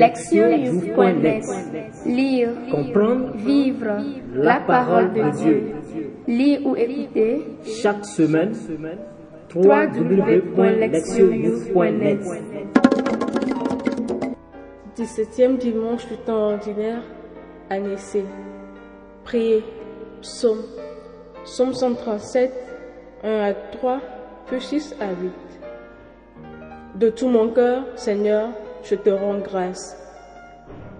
[0.00, 1.44] Lectionnews.net
[2.06, 3.98] Lire, Comprendre, vivre
[4.34, 5.74] la parole de Dieu.
[6.26, 7.44] Lire ou écouter
[7.82, 8.54] chaque semaine,
[9.54, 12.20] www.lectionnews.net
[14.96, 17.02] 17e dimanche du temps ordinaire,
[17.68, 18.24] année C.
[19.24, 19.62] Priez.
[20.22, 20.62] Psaume.
[21.44, 22.50] Psaume 137,
[23.22, 24.00] 1 à 3,
[24.46, 25.30] puis 6 à 8.
[26.96, 28.48] De tout mon cœur, Seigneur,
[28.82, 29.96] je te rends grâce.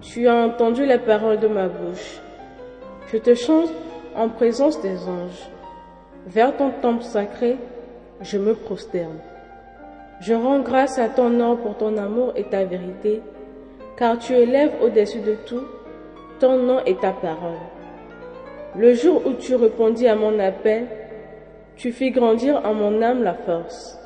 [0.01, 2.19] Tu as entendu la parole de ma bouche.
[3.11, 3.69] Je te chante
[4.15, 5.49] en présence des anges.
[6.27, 7.57] Vers ton temple sacré,
[8.21, 9.19] je me prosterne.
[10.21, 13.21] Je rends grâce à ton nom pour ton amour et ta vérité,
[13.97, 15.63] car tu élèves au-dessus de tout
[16.39, 17.59] ton nom et ta parole.
[18.75, 20.87] Le jour où tu répondis à mon appel,
[21.75, 23.97] tu fis grandir en mon âme la force.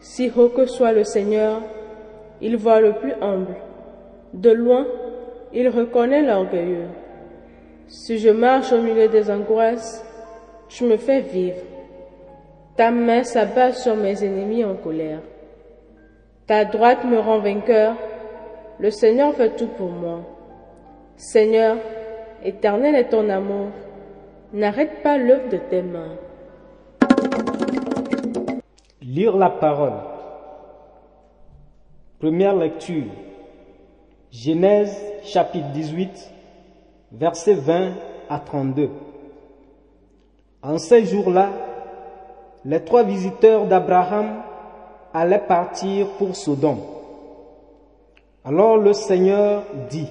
[0.00, 1.62] Si haut que soit le Seigneur,
[2.44, 3.56] il voit le plus humble.
[4.34, 4.86] De loin,
[5.54, 6.88] il reconnaît l'orgueilleux.
[7.88, 10.04] Si je marche au milieu des angoisses,
[10.68, 11.62] tu me fais vivre.
[12.76, 15.20] Ta main s'abat sur mes ennemis en colère.
[16.46, 17.94] Ta droite me rend vainqueur.
[18.78, 20.20] Le Seigneur fait tout pour moi.
[21.16, 21.78] Seigneur,
[22.44, 23.68] éternel est ton amour.
[24.52, 26.18] N'arrête pas l'œuvre de tes mains.
[29.00, 30.13] Lire la parole.
[32.20, 33.06] Première lecture.
[34.30, 36.30] Genèse chapitre 18,
[37.12, 37.92] versets 20
[38.28, 38.88] à 32.
[40.62, 41.50] En ces jours-là,
[42.64, 44.42] les trois visiteurs d'Abraham
[45.12, 46.80] allaient partir pour Sodome.
[48.44, 50.08] Alors le Seigneur dit,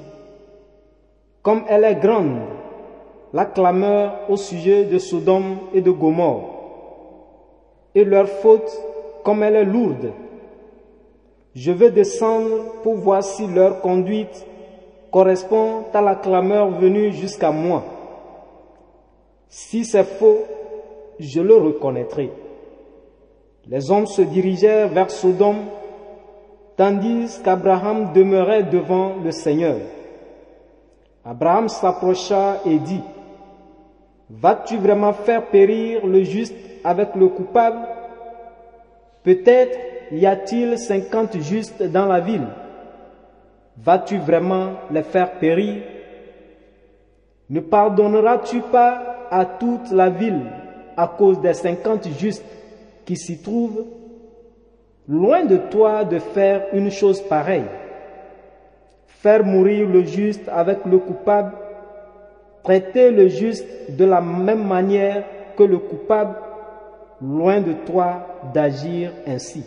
[1.41, 2.37] Comme elle est grande,
[3.31, 6.49] la clameur au sujet de Sodome et de Gomorre,
[7.95, 8.71] et leur faute
[9.23, 10.11] comme elle est lourde.
[11.55, 14.45] Je vais descendre pour voir si leur conduite
[15.11, 17.83] correspond à la clameur venue jusqu'à moi.
[19.49, 20.39] Si c'est faux,
[21.19, 22.31] je le reconnaîtrai.
[23.67, 25.65] Les hommes se dirigèrent vers Sodome,
[26.75, 29.77] tandis qu'Abraham demeurait devant le Seigneur.
[31.23, 33.03] Abraham s'approcha et dit,
[34.31, 37.87] Vas-tu vraiment faire périr le juste avec le coupable?
[39.21, 42.47] Peut-être y a-t-il cinquante justes dans la ville?
[43.77, 45.81] Vas-tu vraiment les faire périr?
[47.49, 50.41] Ne pardonneras-tu pas à toute la ville
[50.95, 52.45] à cause des cinquante justes
[53.05, 53.85] qui s'y trouvent?
[55.07, 57.65] Loin de toi de faire une chose pareille.
[59.07, 61.53] Faire mourir le juste avec le coupable,
[62.63, 65.23] traiter le juste de la même manière
[65.57, 66.35] que le coupable,
[67.21, 69.63] loin de toi d'agir ainsi.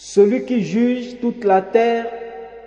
[0.00, 2.06] Celui qui juge toute la terre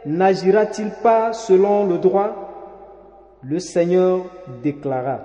[0.05, 3.39] n'agira-t-il pas selon le droit?
[3.41, 4.25] Le Seigneur
[4.61, 5.21] déclara,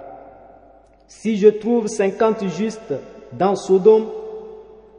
[1.09, 2.95] Si je trouve cinquante justes
[3.33, 4.07] dans Sodome,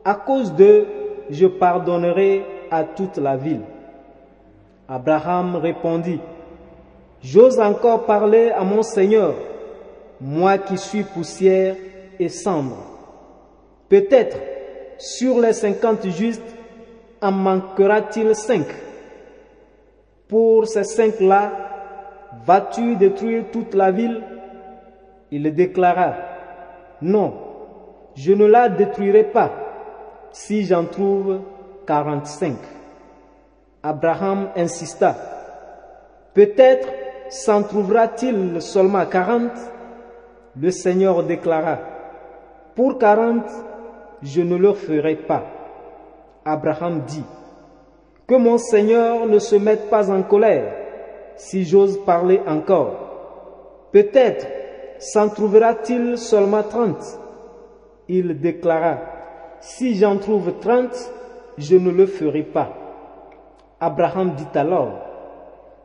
[0.03, 0.85] à cause d'eux,
[1.29, 3.61] je pardonnerai à toute la ville.
[4.89, 6.19] Abraham répondit,
[7.23, 9.33] J'ose encore parler à mon Seigneur,
[10.19, 11.77] moi qui suis poussière
[12.19, 12.75] et cendre.
[13.87, 14.37] Peut-être
[14.97, 16.56] sur les cinquante justes,
[17.21, 18.65] en manquera-t-il cinq?
[20.27, 21.51] Pour ces cinq-là,
[22.45, 24.21] vas-tu détruire toute la ville?
[25.31, 26.13] Il déclara,
[27.01, 27.33] Non,
[28.15, 29.51] je ne la détruirai pas
[30.31, 31.41] si j'en trouve
[31.85, 32.57] quarante-cinq.
[33.83, 35.15] Abraham insista,
[36.33, 36.87] Peut-être
[37.29, 39.57] s'en trouvera-t-il seulement quarante?
[40.59, 41.79] Le Seigneur déclara,
[42.75, 43.49] Pour quarante,
[44.21, 45.56] je ne le ferai pas.
[46.47, 47.25] Abraham dit,
[48.25, 50.73] Que mon Seigneur ne se mette pas en colère,
[51.35, 53.89] si j'ose parler encore.
[53.91, 54.47] Peut-être
[54.97, 57.03] s'en trouvera-t-il seulement trente.
[58.07, 58.97] Il déclara,
[59.59, 61.11] Si j'en trouve trente,
[61.57, 62.69] je ne le ferai pas.
[63.81, 64.93] Abraham dit alors,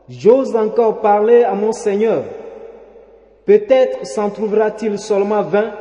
[0.07, 2.23] J'ose encore parler à mon Seigneur.
[3.45, 5.73] Peut-être s'en trouvera-t-il seulement vingt.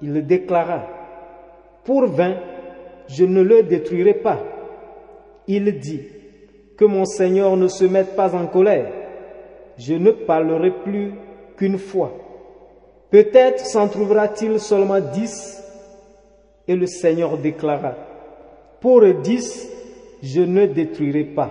[0.00, 0.82] Il déclara,
[1.84, 2.36] Pour vingt,
[3.08, 4.40] je ne le détruirai pas.
[5.46, 6.02] Il dit,
[6.76, 8.90] Que mon Seigneur ne se mette pas en colère.
[9.78, 11.12] Je ne parlerai plus
[11.56, 12.12] qu'une fois.
[13.10, 15.62] Peut-être s'en trouvera-t-il seulement dix.
[16.66, 17.94] Et le Seigneur déclara,
[18.80, 19.68] Pour dix,
[20.22, 21.50] je ne détruirai pas.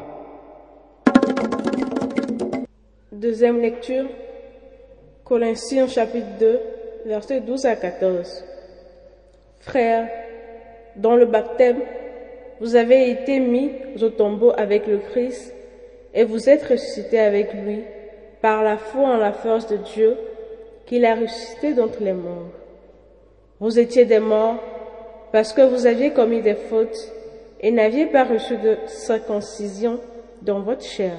[3.12, 4.06] Deuxième lecture,
[5.24, 6.60] Colossiens chapitre 2,
[7.06, 8.44] versets 12 à 14.
[9.60, 10.10] Frères,
[10.96, 11.80] dans le baptême,
[12.60, 13.72] vous avez été mis
[14.02, 15.54] au tombeau avec le Christ
[16.14, 17.80] et vous êtes ressuscité avec lui
[18.42, 20.18] par la foi en la force de Dieu
[20.86, 22.50] qu'il a ressuscité d'entre les morts.
[23.60, 24.62] Vous étiez des morts
[25.32, 27.12] parce que vous aviez commis des fautes
[27.62, 30.00] et n'aviez pas reçu de circoncision
[30.42, 31.14] dans votre chair.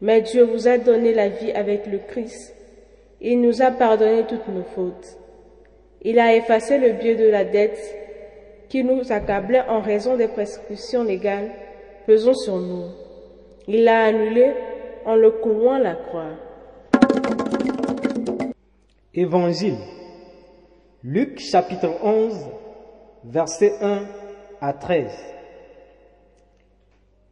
[0.00, 2.54] Mais Dieu vous a donné la vie avec le Christ.
[3.20, 5.18] Il nous a pardonné toutes nos fautes.
[6.02, 7.96] Il a effacé le biais de la dette
[8.70, 11.50] qui nous accablait en raison des prescriptions légales
[12.06, 12.84] pesant sur nous.
[13.66, 14.52] Il l'a annulé
[15.04, 16.30] en le clouant à la croix.
[19.12, 19.76] Évangile.
[21.02, 22.46] Luc chapitre 11,
[23.24, 24.02] versets 1
[24.60, 25.10] à 13.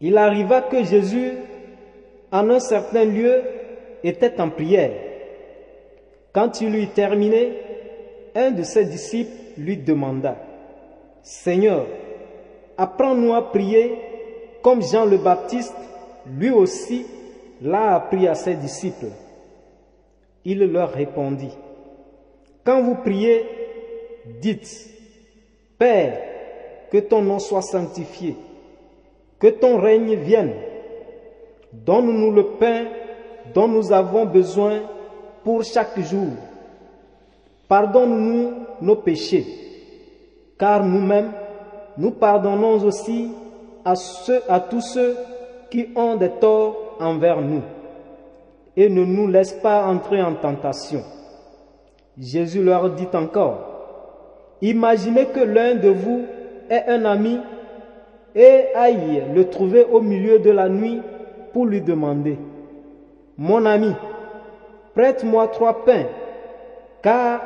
[0.00, 1.32] Il arriva que Jésus,
[2.32, 3.43] en un certain lieu,
[4.02, 4.93] était en prière.
[6.32, 7.52] Quand il eut terminé,
[8.34, 10.37] un de ses disciples lui demanda,
[11.29, 11.85] Seigneur,
[12.79, 13.99] apprends-nous à prier
[14.63, 15.77] comme Jean le Baptiste,
[16.27, 17.05] lui aussi,
[17.61, 19.11] l'a appris à ses disciples.
[20.47, 21.53] Il leur répondit,
[22.65, 23.45] Quand vous priez,
[24.41, 24.89] dites,
[25.77, 26.19] Père,
[26.91, 28.35] que ton nom soit sanctifié,
[29.39, 30.55] que ton règne vienne.
[31.75, 32.87] Donne-nous le pain
[33.53, 34.81] dont nous avons besoin
[35.45, 36.29] pour chaque jour.
[37.69, 39.68] Pardonne-nous nos péchés,
[40.58, 41.31] car nous-mêmes,
[41.96, 43.31] nous pardonnons aussi
[43.84, 43.94] à,
[44.60, 45.16] tous ceux
[45.70, 47.62] qui ont des torts envers nous.
[48.76, 51.02] Et ne nous laisse pas entrer en tentation.
[52.19, 53.64] Jésus leur dit encore,
[54.60, 56.25] Imaginez que l'un de vous
[56.69, 57.38] est un ami
[58.34, 61.00] et aille le trouver au milieu de la nuit
[61.52, 62.38] pour lui demander,
[63.37, 63.93] Mon ami,
[64.94, 66.06] prête-moi trois pains,
[67.02, 67.40] car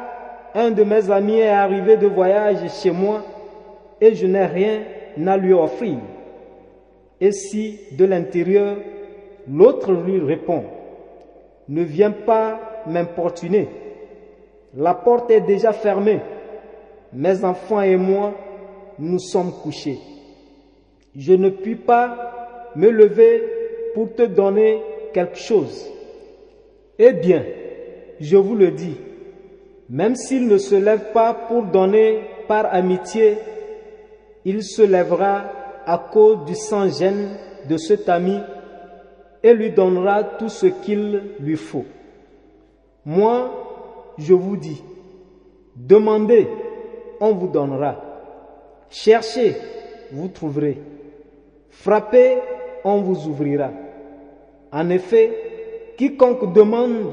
[0.55, 3.23] un de mes amis est arrivé de voyage chez moi
[4.01, 4.83] et je n'ai rien
[5.27, 5.99] à lui offrir.
[7.21, 8.77] Et si de l'intérieur,
[9.49, 10.65] l'autre lui répond,
[11.69, 13.69] Ne viens pas m'importuner,
[14.77, 16.21] la porte est déjà fermée,
[17.13, 18.35] mes enfants et moi,
[18.99, 19.99] nous sommes couchés.
[21.15, 23.43] Je ne puis pas me lever
[23.95, 24.83] pour te donner
[25.13, 25.91] quelque chose.
[26.99, 27.45] Eh bien,
[28.19, 28.97] je vous le dis,
[29.93, 33.37] même s'il ne se lève pas pour donner par amitié,
[34.43, 35.45] il se lèvera
[35.85, 37.37] à cause du sang-gêne
[37.69, 38.39] de cet ami
[39.43, 41.85] et lui donnera tout ce qu'il lui faut.
[43.05, 44.83] Moi, je vous dis,
[45.77, 46.49] demandez,
[47.21, 47.97] on vous donnera.
[48.89, 49.57] Cherchez,
[50.11, 50.81] vous trouverez.
[51.69, 52.39] Frappez,
[52.83, 53.71] on vous ouvrira.
[54.73, 57.13] En effet, quiconque demande,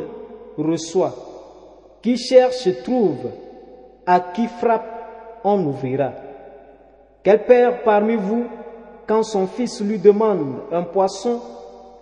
[0.58, 1.29] reçoit.
[2.02, 3.30] Qui cherche, trouve.
[4.06, 6.12] À qui frappe, on ouvrira.
[7.24, 8.46] Quel père parmi vous,
[9.08, 11.42] quand son fils lui demande un poisson,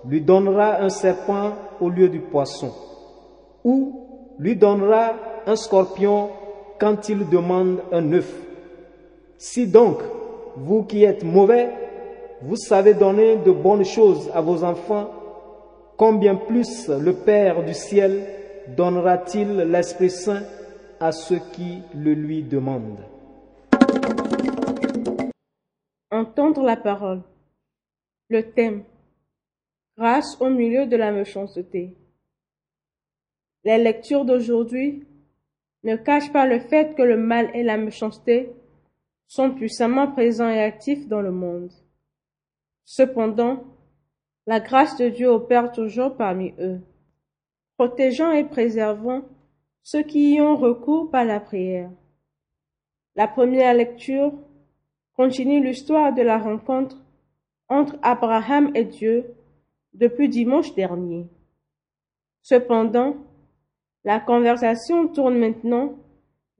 [0.05, 2.71] lui donnera un serpent au lieu du poisson?
[3.63, 4.03] Ou
[4.39, 5.13] lui donnera
[5.45, 6.29] un scorpion
[6.79, 8.31] quand il demande un œuf?
[9.37, 9.97] Si donc,
[10.55, 11.69] vous qui êtes mauvais,
[12.41, 15.07] vous savez donner de bonnes choses à vos enfants,
[15.97, 18.25] combien plus le Père du ciel
[18.75, 20.43] donnera-t-il l'Esprit Saint
[20.99, 23.03] à ceux qui le lui demandent?
[26.11, 27.21] Entendre la parole.
[28.29, 28.83] Le thème.
[29.97, 31.95] Grâce au milieu de la méchanceté.
[33.63, 35.05] Les lectures d'aujourd'hui
[35.83, 38.51] ne cachent pas le fait que le mal et la méchanceté
[39.27, 41.71] sont puissamment présents et actifs dans le monde.
[42.85, 43.63] Cependant,
[44.45, 46.79] la grâce de Dieu opère toujours parmi eux,
[47.77, 49.21] protégeant et préservant
[49.83, 51.91] ceux qui y ont recours par la prière.
[53.15, 54.33] La première lecture
[55.13, 56.97] continue l'histoire de la rencontre
[57.69, 59.35] entre Abraham et Dieu
[59.93, 61.27] depuis dimanche dernier.
[62.41, 63.15] Cependant,
[64.03, 65.95] la conversation tourne maintenant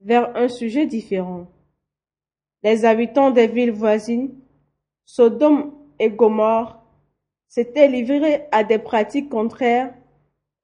[0.00, 1.46] vers un sujet différent.
[2.62, 4.34] Les habitants des villes voisines,
[5.04, 6.82] Sodome et Gomorre,
[7.48, 9.94] s'étaient livrés à des pratiques contraires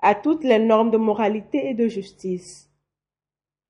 [0.01, 2.71] à toutes les normes de moralité et de justice.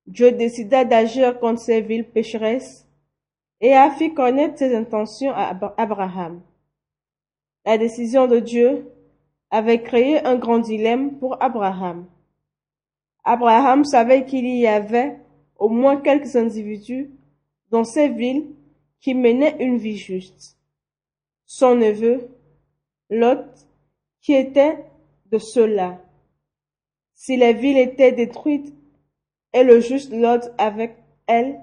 [0.06, 2.86] Dieu décida d'agir contre ces villes pécheresses
[3.60, 6.42] et a fait connaître ses intentions à Abraham.
[7.64, 8.90] La décision de Dieu
[9.50, 12.06] avait créé un grand dilemme pour Abraham.
[13.24, 15.18] Abraham savait qu'il y avait
[15.56, 17.10] au moins quelques individus
[17.70, 18.50] dans ces villes
[19.00, 20.58] qui menaient une vie juste.
[21.46, 22.28] Son neveu,
[23.08, 23.46] Lot,
[24.20, 24.84] qui était
[25.30, 26.03] de ceux-là.
[27.14, 28.74] Si les villes étaient détruites
[29.52, 31.58] et le juste Lot avec elles,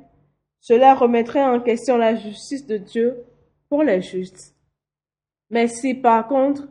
[0.60, 3.25] cela remettrait en question la justice de Dieu
[3.70, 4.55] pour les justes.
[5.50, 6.67] Mais si par contre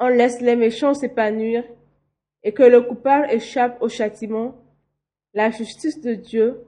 [0.00, 1.64] on laisse les méchants s'épanouir
[2.42, 4.54] et que le coupable échappe au châtiment,
[5.34, 6.64] la justice de Dieu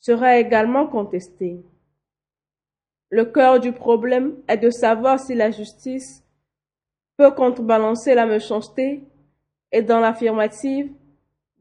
[0.00, 1.64] sera également contestée.
[3.10, 6.24] Le cœur du problème est de savoir si la justice
[7.16, 9.04] peut contrebalancer la méchanceté
[9.74, 10.88] et dans l'affirmative,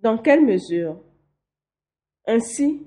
[0.03, 1.01] dans quelle mesure?
[2.27, 2.85] Ainsi,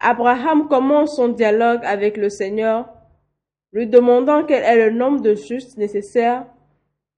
[0.00, 2.92] Abraham commence son dialogue avec le Seigneur,
[3.72, 6.44] lui demandant quel est le nombre de justes nécessaires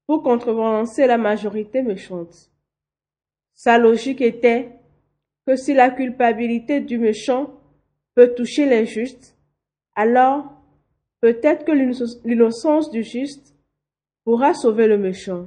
[0.06, 2.50] pour contrebalancer la majorité méchante.
[3.54, 4.72] Sa logique était
[5.46, 7.58] que si la culpabilité du méchant
[8.14, 9.34] peut toucher les justes,
[9.96, 10.52] alors
[11.22, 13.56] peut-être que l'innocence du juste
[14.24, 15.46] pourra sauver le méchant.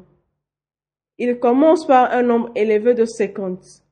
[1.17, 3.83] Il commence par un nombre élevé de cinquante.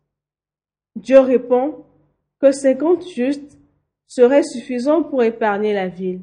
[0.95, 1.85] Dieu répond
[2.39, 3.59] que cinquante justes
[4.07, 6.21] seraient suffisants pour épargner la ville.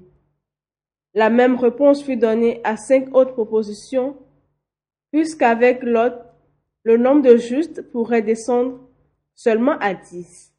[1.14, 4.16] La même réponse fut donnée à cinq autres propositions,
[5.10, 6.24] puisqu'avec l'autre,
[6.84, 8.80] le nombre de justes pourrait descendre
[9.34, 10.52] seulement à dix.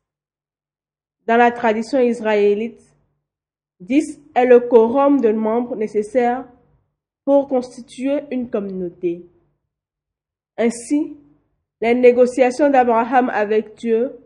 [1.26, 2.82] Dans la tradition israélite,
[3.80, 6.46] dix est le quorum de membres nécessaire
[7.26, 9.26] pour constituer une communauté.
[10.58, 11.18] Ainsi,
[11.82, 14.18] les négociations d'Abraham avec Dieu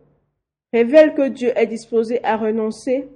[0.74, 3.07] révèlent que Dieu est disposé à renoncer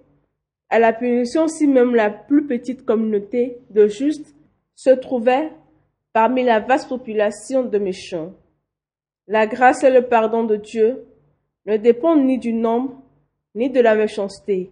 [0.69, 4.35] à la punition si même la plus petite communauté de justes
[4.73, 5.51] se trouvait
[6.13, 8.33] parmi la vaste population de méchants.
[9.27, 11.05] La grâce et le pardon de Dieu
[11.65, 13.01] ne dépendent ni du nombre
[13.53, 14.71] ni de la méchanceté.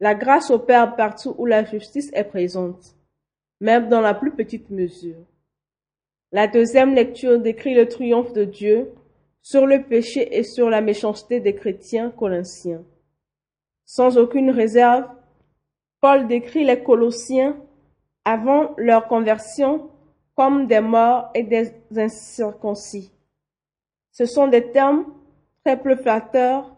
[0.00, 2.94] La grâce opère partout où la justice est présente,
[3.60, 5.24] même dans la plus petite mesure.
[6.36, 8.92] La deuxième lecture décrit le triomphe de Dieu
[9.40, 12.84] sur le péché et sur la méchanceté des chrétiens colossiens.
[13.86, 15.06] Sans aucune réserve,
[16.02, 17.56] Paul décrit les Colossiens
[18.26, 19.88] avant leur conversion
[20.34, 23.10] comme des morts et des incirconcis.
[24.12, 25.06] Ce sont des termes
[25.64, 26.76] très peu flatteurs,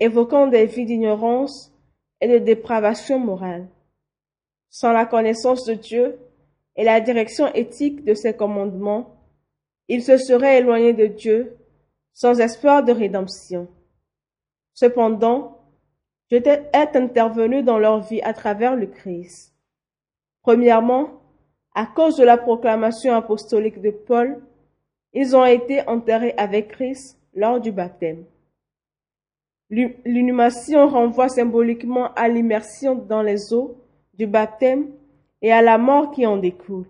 [0.00, 1.72] évoquant des vies d'ignorance
[2.20, 3.68] et de dépravation morale.
[4.70, 6.18] Sans la connaissance de Dieu
[6.78, 9.16] et la direction éthique de ses commandements,
[9.88, 11.56] ils se seraient éloignés de Dieu
[12.14, 13.68] sans espoir de rédemption.
[14.74, 15.58] Cependant,
[16.30, 19.52] Dieu est intervenu dans leur vie à travers le Christ.
[20.42, 21.20] Premièrement,
[21.74, 24.40] à cause de la proclamation apostolique de Paul,
[25.12, 28.24] ils ont été enterrés avec Christ lors du baptême.
[29.70, 34.92] L'inhumation renvoie symboliquement à l'immersion dans les eaux du baptême
[35.42, 36.86] et à la mort qui en découle.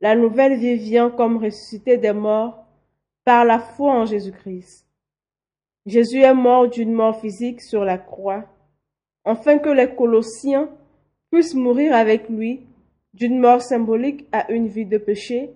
[0.00, 2.66] La nouvelle vie vient comme ressuscité des morts
[3.24, 4.86] par la foi en Jésus-Christ.
[5.86, 8.44] Jésus est mort d'une mort physique sur la croix,
[9.24, 10.68] afin que les Colossiens
[11.30, 12.66] puissent mourir avec lui
[13.14, 15.50] d'une mort symbolique à une vie de péché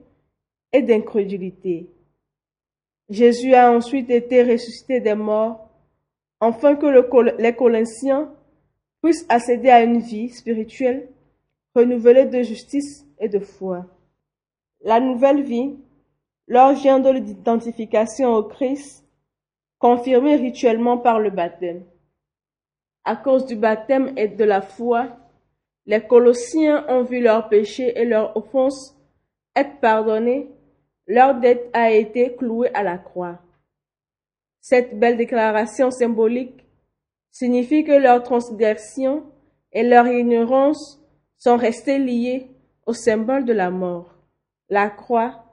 [0.72, 1.88] et d'incrédulité.
[3.08, 5.68] Jésus a ensuite été ressuscité des morts
[6.40, 6.86] afin que
[7.40, 8.32] les Colossiens
[9.02, 11.08] puissent accéder à une vie spirituelle
[11.74, 13.86] renouvelée de justice et de foi.
[14.82, 15.76] La nouvelle vie
[16.48, 19.04] leur vient de l'identification au Christ,
[19.78, 21.84] confirmée rituellement par le baptême.
[23.04, 25.16] À cause du baptême et de la foi,
[25.86, 28.96] les Colossiens ont vu leurs péchés et leurs offenses
[29.56, 30.48] être pardonnés,
[31.06, 33.40] leur dette a été clouée à la croix.
[34.60, 36.66] Cette belle déclaration symbolique
[37.30, 39.24] signifie que leur transgression
[39.72, 40.99] et leur ignorance
[41.40, 42.48] sont restées liées
[42.86, 44.14] au symbole de la mort,
[44.68, 45.44] la croix,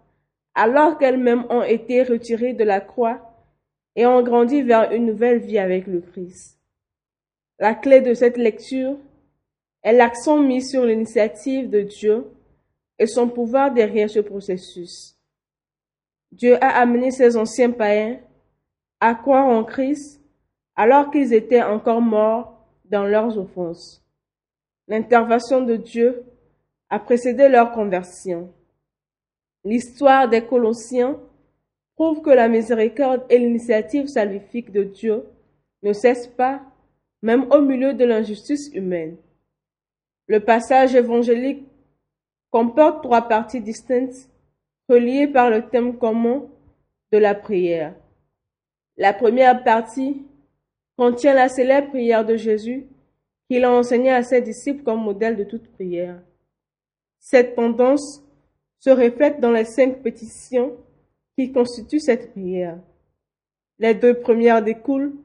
[0.54, 3.22] alors qu'elles-mêmes ont été retirées de la croix
[3.96, 6.60] et ont grandi vers une nouvelle vie avec le Christ.
[7.58, 8.98] La clé de cette lecture
[9.82, 12.26] est l'accent mis sur l'initiative de Dieu
[13.00, 15.16] et son pouvoir derrière ce processus.
[16.32, 18.20] Dieu a amené ses anciens païens
[19.00, 20.22] à croire en Christ
[20.76, 24.04] alors qu'ils étaient encore morts dans leurs offenses.
[24.88, 26.24] L'intervention de Dieu
[26.90, 28.54] a précédé leur conversion.
[29.66, 31.20] L'histoire des Colossiens
[31.96, 35.26] prouve que la miséricorde et l'initiative salvifique de Dieu
[35.84, 36.62] ne cessent pas,
[37.22, 39.18] même au milieu de l'injustice humaine.
[40.28, 41.66] Le passage évangélique
[42.52, 44.30] comporte trois parties distinctes
[44.88, 46.46] reliées par le thème commun
[47.12, 47.94] de la prière.
[48.96, 50.26] La première partie
[50.98, 52.88] contient la célèbre prière de Jésus
[53.50, 56.22] qu'il a enseignée à ses disciples comme modèle de toute prière.
[57.20, 58.24] Cette tendance
[58.80, 60.78] se reflète dans les cinq pétitions
[61.38, 62.80] qui constituent cette prière.
[63.80, 65.16] Les deux premières découlent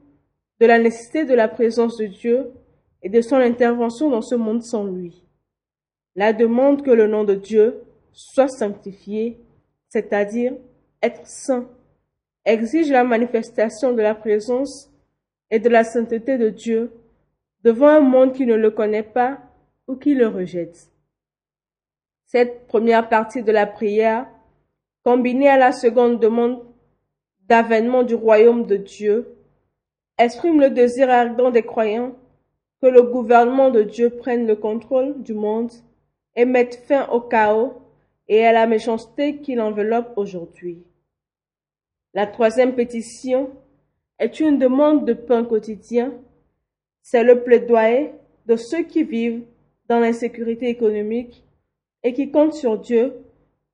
[0.59, 2.51] de la nécessité de la présence de Dieu
[3.01, 5.23] et de son intervention dans ce monde sans lui.
[6.15, 9.39] La demande que le nom de Dieu soit sanctifié,
[9.89, 10.53] c'est-à-dire
[11.01, 11.67] être saint,
[12.45, 14.91] exige la manifestation de la présence
[15.49, 16.91] et de la sainteté de Dieu
[17.63, 19.39] devant un monde qui ne le connaît pas
[19.87, 20.91] ou qui le rejette.
[22.25, 24.27] Cette première partie de la prière,
[25.03, 26.63] combinée à la seconde demande
[27.47, 29.35] d'avènement du royaume de Dieu,
[30.17, 32.15] exprime le désir ardent des croyants
[32.81, 35.71] que le gouvernement de Dieu prenne le contrôle du monde
[36.35, 37.81] et mette fin au chaos
[38.27, 40.83] et à la méchanceté qui l'enveloppe aujourd'hui.
[42.13, 43.51] La troisième pétition
[44.19, 46.13] est une demande de pain quotidien.
[47.03, 48.13] C'est le plaidoyer
[48.47, 49.43] de ceux qui vivent
[49.87, 51.43] dans l'insécurité économique
[52.01, 53.13] et qui comptent sur Dieu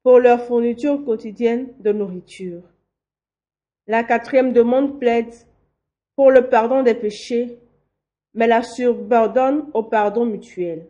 [0.04, 2.64] pour leur fourniture quotidienne de nourriture.
[3.88, 5.34] La quatrième demande plaide
[6.16, 7.60] pour le pardon des péchés,
[8.34, 10.88] mais la subordonne au pardon mutuel.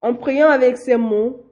[0.00, 1.44] En priant avec ces mots,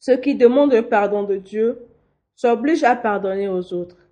[0.00, 1.86] ceux qui demandent le pardon de Dieu
[2.34, 4.08] s'obligent à pardonner aux autres.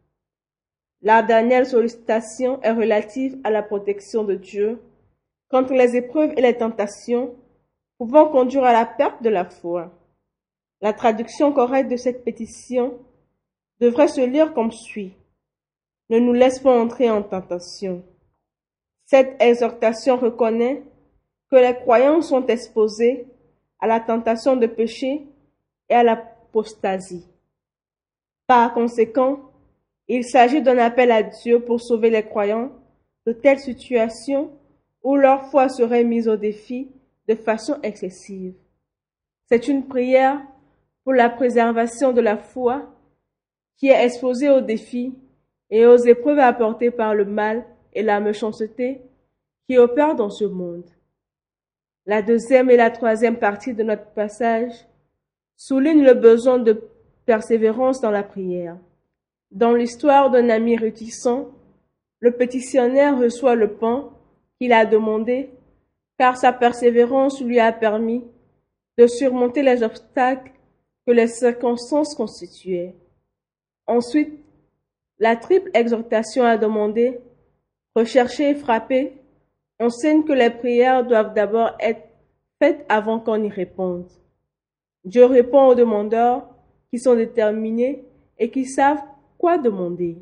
[1.03, 4.79] La dernière sollicitation est relative à la protection de Dieu
[5.53, 7.37] contre les épreuves et les tentations
[7.99, 9.93] pouvant conduire à la perte de la foi.
[10.81, 12.99] La traduction correcte de cette pétition
[13.79, 15.15] devrait se lire comme suit.
[16.09, 18.03] Ne nous laisse pas entrer en tentation.
[19.05, 20.83] Cette exhortation reconnaît
[21.51, 23.27] que les croyants sont exposés
[23.79, 25.27] à la tentation de péché
[25.91, 27.27] et à l'apostasie.
[28.47, 29.39] Par conséquent,
[30.09, 32.73] il s'agit d'un appel à Dieu pour sauver les croyants
[33.27, 34.51] de telles situations
[35.03, 36.91] où leur foi serait mise au défi
[37.29, 38.55] de façon excessive.
[39.47, 40.41] C'est une prière
[41.05, 42.89] pour la préservation de la foi
[43.77, 45.15] qui est exposée aux défis
[45.71, 49.03] et aux épreuves apportées par le mal et la méchanceté
[49.67, 50.85] qui opèrent dans ce monde.
[52.07, 54.73] La deuxième et la troisième partie de notre passage
[55.57, 56.89] soulignent le besoin de
[57.27, 58.77] persévérance dans la prière.
[59.51, 61.47] Dans l'histoire d'un ami réticent,
[62.21, 64.11] le pétitionnaire reçoit le pain
[64.71, 65.51] a demandé
[66.19, 68.23] car sa persévérance lui a permis
[68.99, 70.53] de surmonter les obstacles
[71.07, 72.95] que les circonstances constituaient.
[73.87, 74.39] Ensuite,
[75.19, 77.19] la triple exhortation a demandé,
[77.97, 79.15] rechercher et frapper
[79.81, 82.09] enseigne que les prières doivent d'abord être
[82.61, 84.09] faites avant qu'on y réponde.
[85.05, 86.47] Dieu répond aux demandeurs
[86.91, 88.05] qui sont déterminés
[88.39, 89.03] et qui savent
[89.39, 90.19] quoi demander.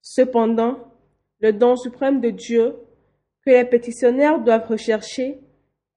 [0.00, 0.78] Cependant,
[1.40, 2.76] le don suprême de Dieu
[3.50, 5.38] les pétitionnaires doivent rechercher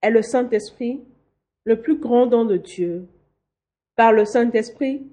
[0.01, 1.01] est le Saint-Esprit,
[1.63, 3.07] le plus grand don de Dieu.
[3.95, 5.03] Par le Saint-Esprit,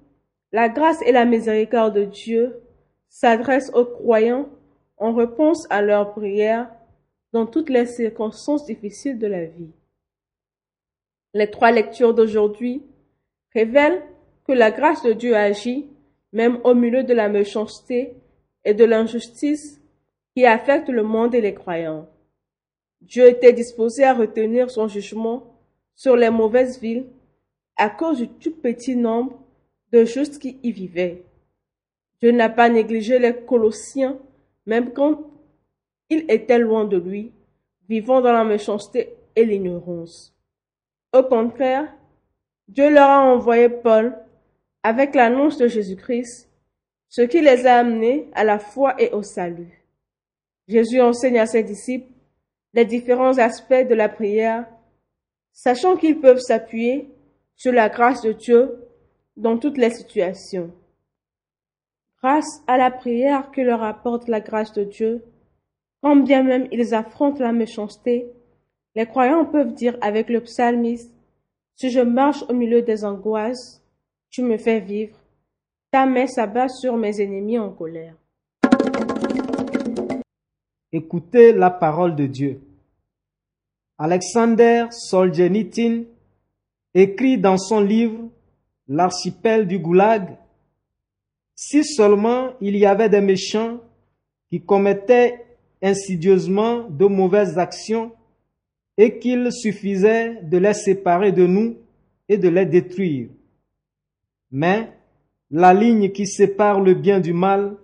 [0.53, 2.61] la grâce et la miséricorde de Dieu
[3.09, 4.48] s'adressent aux croyants
[4.96, 6.70] en réponse à leurs prières
[7.33, 9.70] dans toutes les circonstances difficiles de la vie.
[11.35, 12.83] Les trois lectures d'aujourd'hui
[13.55, 14.03] révèlent
[14.46, 15.87] que la grâce de Dieu agit
[16.33, 18.14] même au milieu de la méchanceté
[18.64, 19.81] et de l'injustice
[20.35, 22.09] qui affectent le monde et les croyants.
[23.00, 25.54] Dieu était disposé à retenir son jugement
[25.94, 27.06] sur les mauvaises villes
[27.76, 29.38] à cause du tout petit nombre
[29.92, 31.24] de justes qui y vivaient.
[32.20, 34.18] Dieu n'a pas négligé les Colossiens,
[34.66, 35.30] même quand
[36.11, 37.32] ils étaient loin de lui,
[37.88, 40.34] vivant dans la méchanceté et l'ignorance.
[41.14, 41.92] Au contraire,
[42.66, 44.18] Dieu leur a envoyé Paul
[44.82, 46.50] avec l'annonce de Jésus-Christ,
[47.08, 49.84] ce qui les a amenés à la foi et au salut.
[50.66, 52.12] Jésus enseigne à ses disciples
[52.74, 54.66] les différents aspects de la prière,
[55.52, 57.09] sachant qu'ils peuvent s'appuyer
[57.57, 58.88] sur la grâce de Dieu
[59.37, 60.72] dans toutes les situations.
[62.22, 65.24] Grâce à la prière que leur apporte la grâce de Dieu,
[66.02, 68.31] quand bien même ils affrontent la méchanceté,
[68.94, 71.12] les croyants peuvent dire avec le psalmiste,
[71.74, 73.85] Si je marche au milieu des angoisses,
[74.31, 75.16] tu me fais vivre,
[75.92, 78.16] ta main s'abat sur mes ennemis en colère.
[80.90, 82.62] Écoutez la parole de Dieu.
[83.98, 86.05] Alexander Solzhenitsyn
[86.94, 88.31] écrit dans son livre
[88.88, 90.38] L'archipel du Goulag
[91.55, 93.81] Si seulement il y avait des méchants
[94.48, 95.44] qui commettaient
[95.83, 98.12] insidieusement de mauvaises actions
[98.96, 101.77] et qu'il suffisait de les séparer de nous
[102.31, 103.29] et de les détruire.
[104.51, 104.90] Mais
[105.51, 107.77] la ligne qui sépare le bien du mal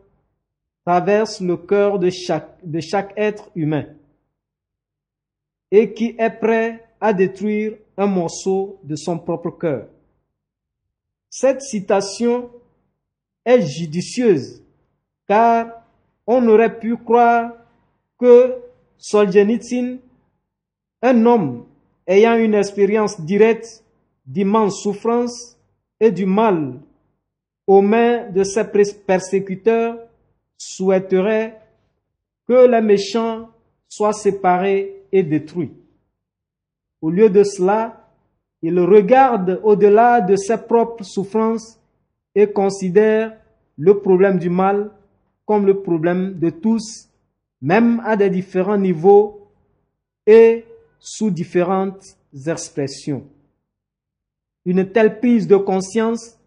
[0.85, 3.87] traverse le cœur de chaque, être humain
[5.71, 9.89] et qui est prêt à détruire un morceau de son propre cœur.
[11.31, 12.51] Cette citation
[13.45, 14.63] est judicieuse
[15.27, 15.83] car
[16.27, 17.53] on aurait pu croire
[18.19, 18.57] que
[18.99, 19.99] Solzhenitsyn,
[21.03, 21.67] un homme
[22.07, 23.83] ayant une expérience directe
[24.27, 25.59] d'immense souffrance
[26.01, 26.81] et du mal
[27.67, 28.65] aux mains de ses
[29.07, 29.99] persécuteurs
[30.57, 31.61] souhaiterait
[32.47, 33.49] que les méchants
[33.89, 35.73] soient séparés et détruits.
[37.01, 38.11] Au lieu de cela,
[38.63, 41.79] il regarde au-delà de ses propres souffrances
[42.35, 43.37] et considère
[43.77, 44.91] le problème du mal
[45.45, 47.09] comme le problème de tous,
[47.61, 49.49] même à des différents niveaux
[50.27, 50.65] et
[50.99, 52.03] sous différentes
[52.47, 53.27] expressions.
[54.65, 56.39] Une telle prise de conscience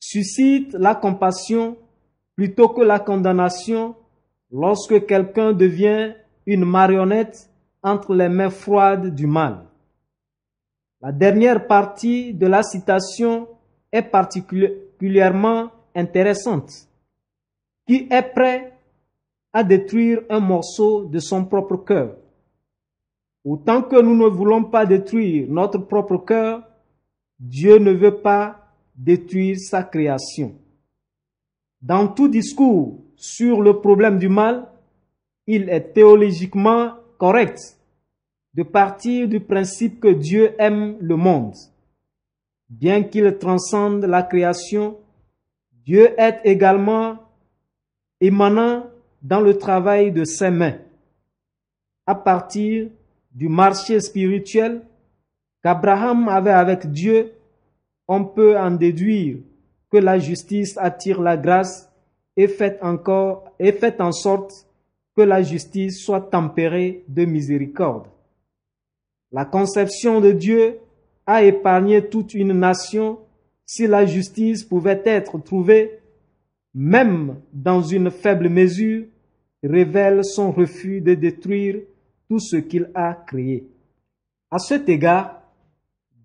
[0.00, 1.76] suscite la compassion
[2.36, 3.94] plutôt que la condamnation
[4.50, 6.14] lorsque quelqu'un devient
[6.46, 7.50] une marionnette
[7.82, 9.64] entre les mains froides du mal.
[11.00, 13.48] La dernière partie de la citation
[13.90, 16.70] est particulièrement intéressante.
[17.86, 18.72] Qui est prêt
[19.52, 22.16] à détruire un morceau de son propre cœur?
[23.44, 26.62] Autant que nous ne voulons pas détruire notre propre cœur,
[27.40, 30.61] Dieu ne veut pas détruire sa création.
[31.82, 34.68] Dans tout discours sur le problème du mal,
[35.48, 37.58] il est théologiquement correct
[38.54, 41.54] de partir du principe que Dieu aime le monde.
[42.68, 44.96] Bien qu'il transcende la création,
[45.84, 47.18] Dieu est également
[48.20, 48.86] émanant
[49.20, 50.78] dans le travail de ses mains.
[52.06, 52.88] À partir
[53.32, 54.82] du marché spirituel
[55.62, 57.32] qu'Abraham avait avec Dieu,
[58.06, 59.38] on peut en déduire
[59.92, 61.92] que la justice attire la grâce
[62.36, 64.66] et fait encore et fait en sorte
[65.14, 68.06] que la justice soit tempérée de miséricorde.
[69.30, 70.78] La conception de Dieu
[71.26, 73.18] a épargné toute une nation
[73.66, 76.00] si la justice pouvait être trouvée,
[76.74, 79.04] même dans une faible mesure,
[79.62, 81.80] révèle son refus de détruire
[82.28, 83.68] tout ce qu'il a créé.
[84.50, 85.42] À cet égard,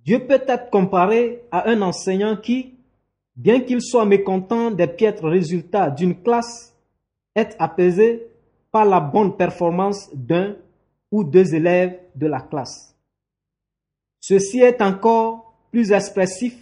[0.05, 2.76] Dieu peut être comparé à un enseignant qui,
[3.37, 6.73] bien qu'il soit mécontent des piètres résultats d'une classe,
[7.35, 8.27] est apaisé
[8.71, 10.55] par la bonne performance d'un
[11.11, 12.95] ou deux élèves de la classe.
[14.19, 16.57] Ceci est encore plus expressif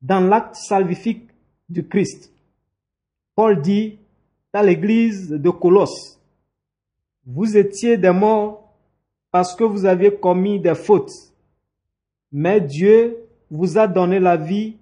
[0.00, 1.28] dans l'acte salvifique
[1.68, 2.32] du Christ.
[3.34, 3.98] Paul dit
[4.54, 6.18] à l'église de Colosse,
[7.26, 8.72] vous étiez des morts
[9.30, 11.12] parce que vous aviez commis des fautes.
[12.32, 13.18] Mais Dieu
[13.50, 14.76] vous a donné la vie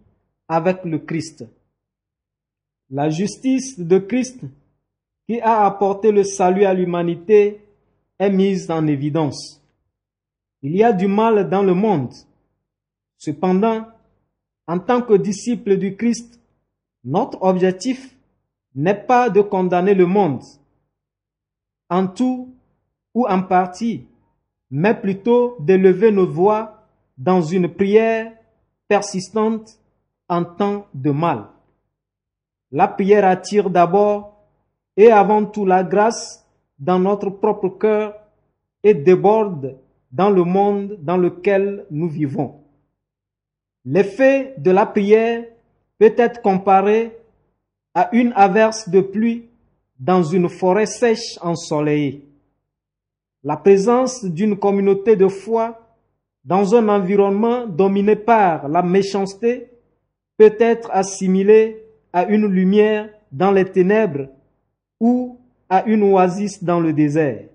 [0.48, 1.44] avec le Christ.
[2.90, 4.40] La justice de Christ
[5.26, 7.61] qui a apporté le salut à l'humanité
[8.18, 9.62] est mise en évidence.
[10.62, 12.12] Il y a du mal dans le monde.
[13.16, 13.87] Cependant,
[14.66, 16.40] en tant que disciples du Christ,
[17.04, 18.14] notre objectif
[18.74, 20.42] n'est pas de condamner le monde
[21.90, 22.54] en tout
[23.14, 24.07] ou en partie,
[24.70, 26.83] mais plutôt d'élever nos voix
[27.16, 28.33] dans une prière
[28.88, 29.78] persistante
[30.28, 31.46] en temps de mal.
[32.72, 34.44] La prière attire d'abord
[34.96, 36.44] et avant tout la grâce
[36.78, 38.14] dans notre propre cœur
[38.82, 39.76] et déborde
[40.10, 42.60] dans le monde dans lequel nous vivons.
[43.84, 45.44] L'effet de la prière
[45.98, 47.16] peut être comparé
[47.94, 49.48] à une averse de pluie
[49.98, 52.26] dans une forêt sèche ensoleillée.
[53.42, 55.80] La présence d'une communauté de foi
[56.44, 59.70] dans un environnement dominé par la méchanceté
[60.36, 64.28] peut être assimilée à une lumière dans les ténèbres
[65.00, 67.48] ou à une oasis dans le désert.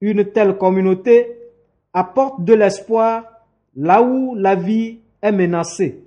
[0.00, 1.36] Une telle communauté
[1.92, 3.24] apporte de l'espoir
[3.74, 6.02] là où la vie est menacée.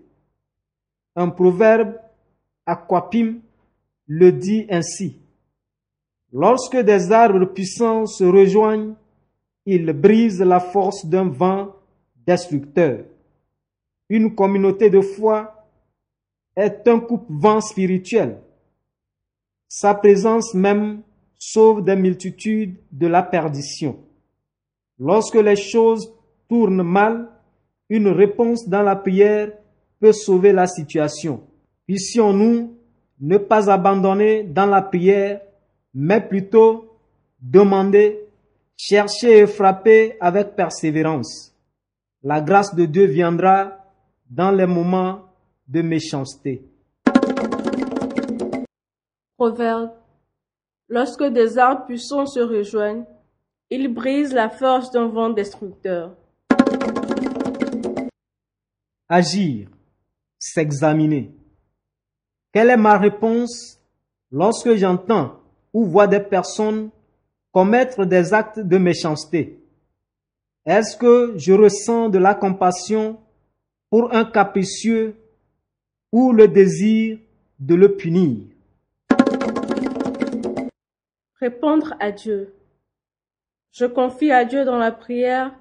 [1.16, 1.96] Un proverbe
[2.66, 3.40] aquapim
[4.08, 5.18] le dit ainsi.
[6.32, 8.94] Lorsque des arbres puissants se rejoignent,
[9.66, 11.76] ils brisent la force d'un vent
[12.26, 13.00] destructeur.
[14.10, 15.59] Une communauté de foi
[16.56, 18.40] est un coupe-vent spirituel.
[19.68, 21.02] Sa présence même
[21.38, 24.00] sauve des multitudes de la perdition.
[24.98, 26.14] Lorsque les choses
[26.48, 27.30] tournent mal,
[27.90, 29.52] une réponse dans la prière
[30.00, 31.44] peut sauver la situation.
[31.88, 32.76] Puissions-nous
[33.22, 35.42] ne pas abandonner dans la prière
[35.94, 37.00] mais plutôt
[37.42, 38.20] demander,
[38.78, 41.56] chercher et frapper avec persévérance.
[42.22, 43.78] La grâce de Dieu viendra
[44.30, 45.22] dans les moments
[45.70, 46.64] de méchanceté.
[49.38, 49.92] Proverbe.
[50.90, 53.06] Lorsque des arbres puissants se rejoignent,
[53.70, 56.16] ils brisent la force d'un vent destructeur.
[59.08, 59.70] Agir,
[60.40, 61.32] s'examiner.
[62.52, 63.80] Quelle est ma réponse
[64.32, 65.40] lorsque j'entends
[65.72, 66.90] ou voit des personnes
[67.52, 69.60] commettre des actes de méchanceté?
[70.66, 73.20] Est-ce que je ressens de la compassion
[73.92, 75.16] pour un capricieux
[76.12, 77.20] ou le désir
[77.60, 78.48] de le punir.
[81.40, 82.54] Répondre à Dieu.
[83.72, 85.56] Je confie à Dieu dans la prière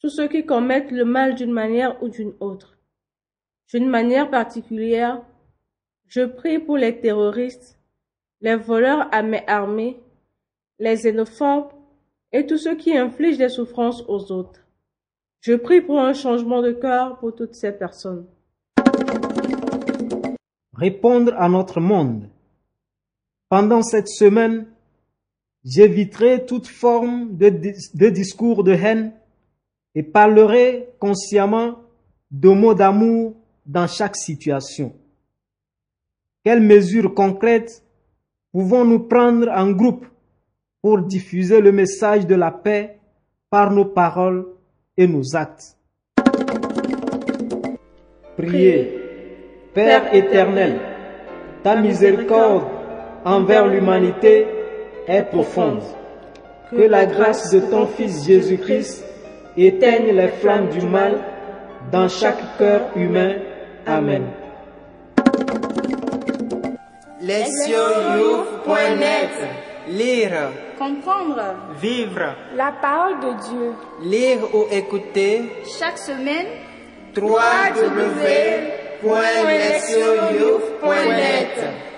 [0.00, 2.76] tous ceux qui commettent le mal d'une manière ou d'une autre.
[3.72, 5.22] D'une manière particulière,
[6.06, 7.80] je prie pour les terroristes,
[8.40, 9.98] les voleurs à main armée,
[10.78, 11.72] les xénophobes
[12.32, 14.60] et tous ceux qui infligent des souffrances aux autres.
[15.40, 18.26] Je prie pour un changement de cœur pour toutes ces personnes.
[20.76, 22.28] Répondre à notre monde.
[23.48, 24.66] Pendant cette semaine,
[25.64, 29.12] j'éviterai toute forme de, dis- de discours de haine
[29.94, 31.76] et parlerai consciemment
[32.30, 33.34] de mots d'amour
[33.64, 34.92] dans chaque situation.
[36.44, 37.84] Quelles mesures concrètes
[38.52, 40.06] pouvons-nous prendre en groupe
[40.82, 42.98] pour diffuser le message de la paix
[43.48, 44.46] par nos paroles
[44.96, 45.76] et nos actes?
[48.36, 49.03] Priez.
[49.74, 50.78] Père éternel,
[51.64, 52.62] ta miséricorde
[53.24, 54.46] envers l'humanité
[55.08, 55.82] est profonde.
[56.70, 59.04] Que la grâce de ton Fils Jésus-Christ
[59.56, 61.18] éteigne les flammes du mal
[61.90, 63.34] dans chaque cœur humain.
[63.84, 64.26] Amen.
[69.88, 71.56] Lire, Comprendre.
[71.80, 73.72] Vivre, la parole de Dieu.
[74.02, 75.50] Lire ou écouter.
[75.78, 76.46] Chaque semaine
[79.04, 81.93] Point net sur you, point net.